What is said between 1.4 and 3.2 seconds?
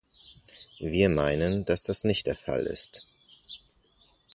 dass das nicht der Fall ist.